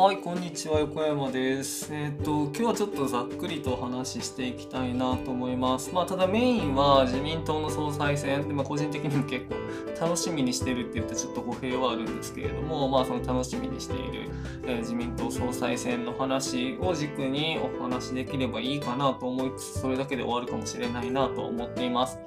[0.00, 1.92] はい、こんにちは、横山です。
[1.92, 5.90] えっ、ー、と、今日はちょっとざっくりとお話ししていきたいなと思います。
[5.92, 9.56] まあ、ただメインは自民党の総裁選で、まあ、個人的にも結構
[10.00, 14.30] 楽しみにしてるって言ってちょっと語弊はあるんですけれども、まあ、その楽しみにしている、
[14.66, 22.20] えー、自民党総裁選の話を軸にお話しできればいいかなと思いつつ、それだけで終わるかもしれないなと思っています。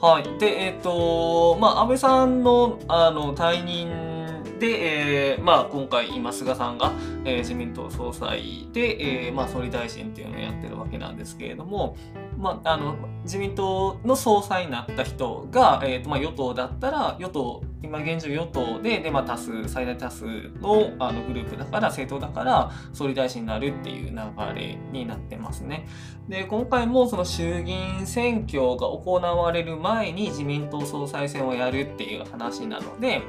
[0.00, 0.24] はい。
[0.40, 4.21] で、えっ、ー、と、まあ、安倍さんの、あの、退任
[4.62, 6.92] で、えー、まあ、今回、今、菅さんが、
[7.24, 11.96] えー、自民党総裁で、えー、まあ、総理大臣っていうのをやってるわけなんですけれども、
[12.38, 20.24] まあ、あの自民党の総裁になった人が、えーとまあ、与党だったら与党今現状与党でで、まあ、多数最大多数
[20.60, 24.16] のあのグループだから政党だから総理大臣になるっていう流
[24.54, 25.86] れになってますね。
[26.28, 33.22] で今回もその衆議院選挙が行われる前に自民党総裁選をやるっていう話なので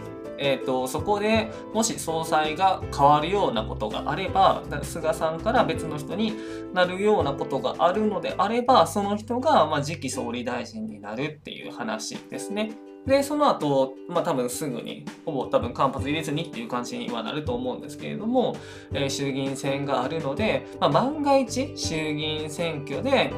[0.45, 6.33] えーと、そこでもし総裁が変わるようなことがあれば菅さんから別の人に
[6.73, 12.73] なるようなことがあるのであればその人がま次期総理大臣になるっていう話ですね。
[13.05, 18.55] で、その後、まあ多分すぐに、ほぼ多分間髪入れずにっていう感じにはなると思うんですけれども、
[18.93, 23.33] えー、衆議院選があるので、まあ、万が一衆議院選挙で、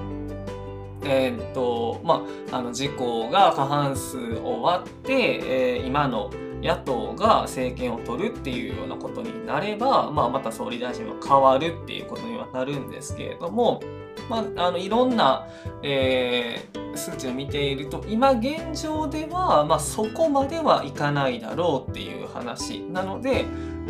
[1.03, 5.39] えー、っと、まあ、あの、自公が過半数終わって、
[5.78, 6.30] えー、今の
[6.66, 13.81] 野党が政権を取るっていうようなことになれば、まあ、また総理大臣は変わるっていうことにはなるんですけれども、
[14.30, 15.47] まあ、あのいろんな、
[15.83, 22.80] えー、数値を見ていると今現状では、まあ、そこまではいかないだろうっていう話。
[22.80, 23.45] なので、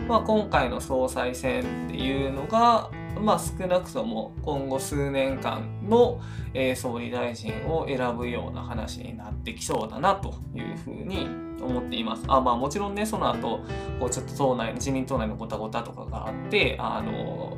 [0.10, 2.90] まあ、今回の総裁選っていうのが、
[3.22, 6.20] まあ、少なくとも今後数年間の、
[6.54, 12.24] えー、総理大臣を選ぶような話になってきそうだなというふうに思っています。
[12.28, 13.60] あまあもちろんねその後
[14.00, 17.58] こうちょっと党内自民党内のごたごたとかがあってあの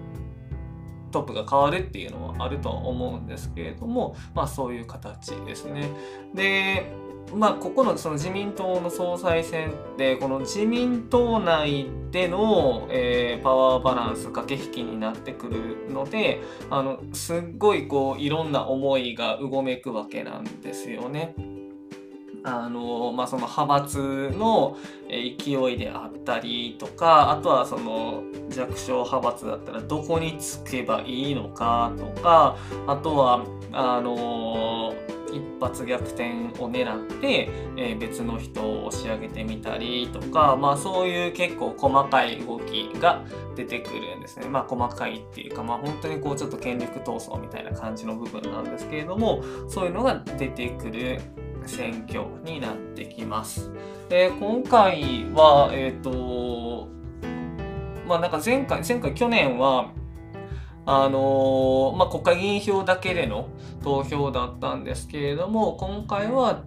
[1.12, 5.90] トップが変わるっていうのはあるとは思うんですけれどもまあそういう形ですね。
[6.34, 6.92] で
[7.34, 21.36] まあ、ここのその自民党の総裁選でこの自民党内での、えー、パワーバランス駆け引きになってくるのであのすっごいこういろんな思いがうごめくわけなんですよね。
[22.48, 24.78] あのまあ、その派閥の
[25.10, 32.58] 勢いであったりとかあとはその弱小派閥だったらどこにつけばいいのかとか
[32.88, 34.94] あとはあの
[35.34, 36.24] 一発逆転
[36.64, 43.26] を狙って、えー、別の人を押し上げてみたりとか、まあ、そういう結構細かい動きが
[43.56, 44.48] 出てくるんですね。
[44.48, 51.20] まあ、細かいっていうか、まあ、本当にこうちょっと権力闘争みたいな感じの部分なんですけれどもそういうのが出てくる
[51.68, 53.72] 選挙になってきます。
[54.10, 56.88] で今回は、えっ、ー、と
[58.08, 59.92] まあなんか前回前回去年は
[60.86, 63.50] あのまあ、国会議員票だけでの
[63.84, 66.64] 投票だったんですけれども今回は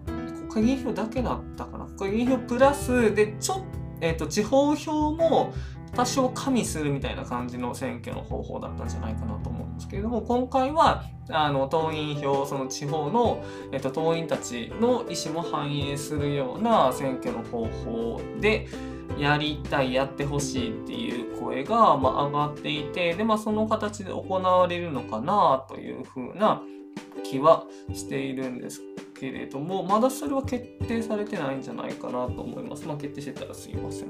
[0.47, 3.61] 国会議員票だけだったかな国会議員票プラスでちょっ
[4.01, 5.53] えーと、地方票も
[5.95, 18.67] 多少加味するみたいな感じの選挙の方法だったんじゃないかなと思うんですけれども今回はあの党員票その地方の、えーと党員たちの意思も反映するような選挙の方法で
[19.17, 26.61] やりたいやってほしいっていう声が、まあ、上がっていてで、まあ、その形で行われるのかなというふうな
[27.23, 28.81] 気はしているんです
[29.19, 32.87] けれどもまだそれは決定されてないんじゃないかなと思います。
[32.87, 34.07] まあ、決定してたらすいません。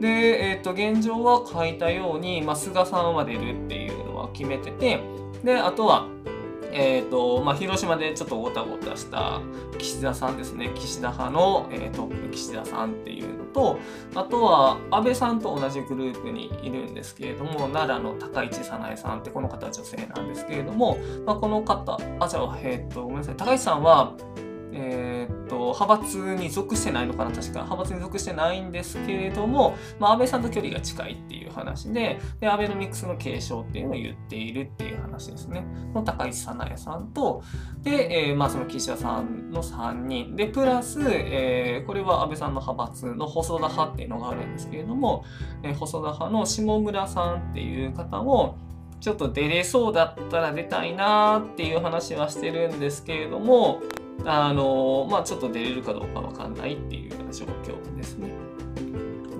[0.00, 0.08] で、
[0.50, 5.00] えっ、ー、と現状は書いたように、まあ、菅さんは出るっていうのは決めてて
[5.44, 6.06] であとは
[6.74, 9.42] えーとまあ、広島でちょっとごたごたした
[9.78, 10.70] 岸田さんですね。
[10.74, 13.78] 岸田派の、えー、トップ岸田さんっていうのと
[14.14, 23.36] あとは安倍さんと同じグループにいるんですけれども奈良の高市早苗さんってこの方は女性なんですけれども、まあ、この方あじゃあえっ、ー、とごめんなさい。
[23.36, 24.14] 高市さんは
[24.74, 25.21] えー、
[25.52, 27.62] と派閥に属してないのかな確か。
[27.62, 35.64] 派閥に属してないんですけれども、まあ、安倍さんと距離が近いっていう話ででアベノミクスの継承っていうのを言っているっていう話ですね。
[35.94, 37.42] の高市早苗さんと
[37.82, 40.36] で、えー、まあ、その岸田さんの3人。
[40.36, 45.24] でプラス、えー、これは安倍さんの派閥の細田派っていうのがあるんですけれども、
[45.62, 48.56] え細田派の下村さんっていう方を
[49.00, 53.82] ちょっと出れそうだったら出たいなっていう話はしてるんですけれども、
[54.24, 58.30] あのまあ、ちょっと出れるかどうかわかんないっていうような状況ですね。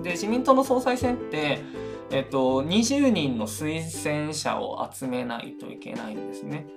[0.03, 1.61] で自民党の総裁選って、
[2.11, 6.67] えっと、20人の推薦者を集めないといけないんですね。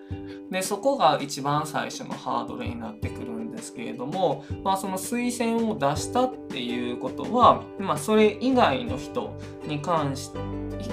[0.51, 9.37] でそこが一番最初のハードルになってくるんですけれども、まあ、その推薦を出したっていうことは、まあ、それ以外の人
[9.67, 10.39] に関して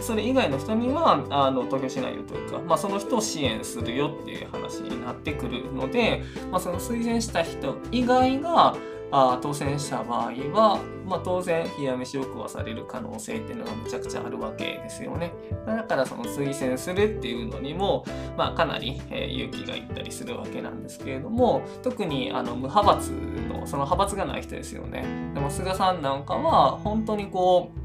[0.02, 8.76] それ以外の人にはあの投票しないよというか、まあ、その人を支援するよっていう話になってくるので、まあ、その推薦した人以外が
[9.16, 15.32] あ当選した場合は、まあ、当然冷や飯を食わされる可能性っていうのがむちゃくちゃあるわけですよね。
[15.68, 18.06] だからその推薦するっていうのにも、
[18.36, 25.06] まあ、かなり、え、勇気がいったりするわけなんですけれども特にあの無派閥のその派閥がない人ですよね。
[25.36, 27.80] でも菅さんなんかは本当にこう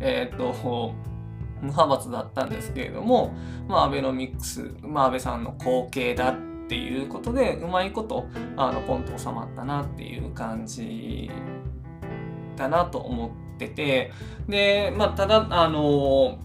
[0.00, 0.52] えっ、と
[1.62, 3.34] 無派閥だったんですけれども、
[3.66, 8.26] まあ、アベノミクス、まあ、安倍さんの後継だっっていうことでうまいこと
[8.56, 11.30] あのポンと収まったなっていう感じ
[12.56, 14.12] だなと思ってて
[14.48, 16.40] でまあただあの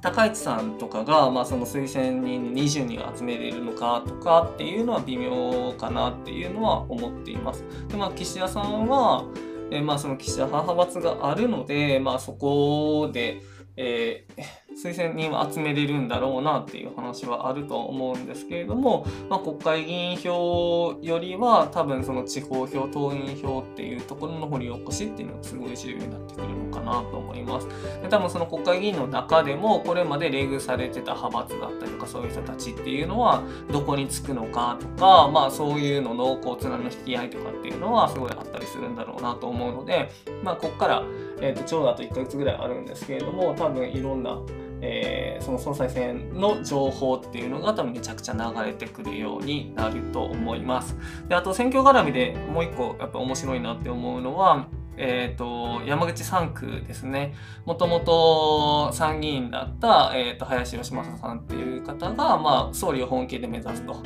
[0.00, 7.64] 高市さんとかが、まあ、その推薦人20人集めれるのかとかっていうのは微妙かなっていうのは思っています。
[7.86, 9.24] でまあ、岸田さんは、
[9.70, 13.42] えまあ、その岸田派閥があるので、まあ、そこで、
[13.76, 27.68] えー推薦人は集めれるんだろうなっていう話はあると思うんですけれども、まあ、国会議員票よりは多分その地方票党員票っていうところの掘り起こしっていうのがすごい重要になってくるのかなと思います。
[28.02, 40.10] で多分その国会議員の中でもこれまで冷遇されてた派閥だったりとかそういう人たちっていうのはどこにつくのかとか、まあ、そういうののこう綱の引き合いとかっていうのはすごいあったりするんだろうなと思うので、
[40.42, 41.02] まあ、ここから、
[41.40, 44.38] えーと、ちょうどあと1ヶ月ぐらいあるんですけれども多分いろんな
[44.82, 50.96] えー、その総裁選の情報っていうのが多分めちゃくちゃ流れてくるようになると思います。
[51.28, 54.66] であと選挙絡みでもう一個やっぱ面白いなって思うのは
[54.96, 57.34] えーと、山口3区ですね
[57.64, 64.02] もともと参議院だった、えーと、林芳正さんっていう方が、まあ、総理を本気で目指すと。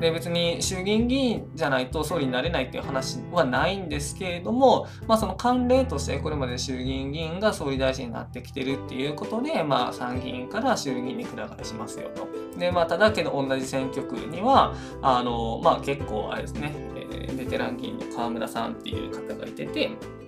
[0.00, 12.28] で別に衆議院議員じゃないと総理になれないっていう話はないんですけれども、まあ、その慣例としてこれまで衆議院議員が総理大臣になってきてるっていうことで、まあ、参議院から衆議院にくら替えしますよと。
[12.58, 20.19] でまあ、ただけど同じ選挙区にはあの、まあ、結構あれですね、えー、ベテラン議員の河村さんっていう方がいてて。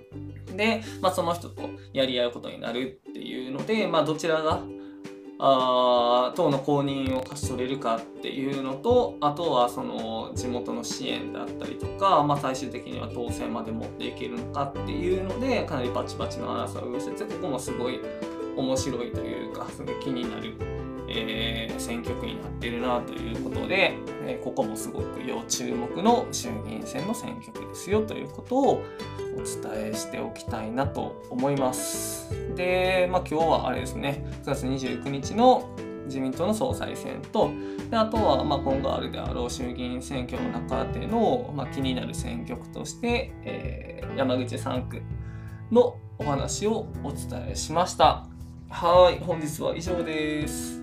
[0.56, 4.62] で、まあ、その人とやり合うことになるっていうので、まあ、どちらが
[5.44, 18.00] あ党の公認を勝ち取れるかっていうのとあとはその地元の支援だったりとか、まあ、最終的には当選まで持っていけるのかっていうのでかなりバチバチの争いをしててここもすごい
[18.56, 20.54] 面白いというかすごい気になる
[21.14, 23.94] えー、選挙区になってるなということで、
[24.24, 28.82] えー、ここもすごく要注目の衆議院選の選挙区ですよということを
[29.34, 32.30] お伝えしておきたいなと思います。
[32.54, 35.70] で、まあ、今日はあれですね9月29日の
[36.06, 37.50] 自民党の総裁選と
[37.90, 45.02] であとはま今後あるであろう衆議院選挙の中での、まあ、気になる選挙区として、えー、山口3区
[45.70, 48.26] のお話をお伝えしました。
[48.68, 50.81] はい、本日は以上です。